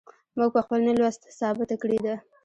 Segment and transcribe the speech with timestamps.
[0.37, 2.15] موږ په خپل نه لوست ثابته کړې ده.